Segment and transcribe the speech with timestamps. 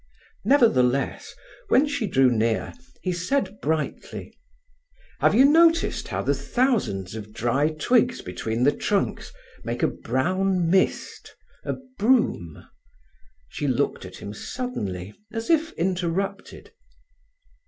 [0.43, 1.35] Nevertheless,
[1.67, 4.35] when she drew near he said brightly:
[5.19, 9.31] "Have you noticed how the thousands of dry twigs between the trunks
[9.63, 12.67] make a brown mist, a brume?"
[13.47, 16.71] She looked at him suddenly as if interrupted.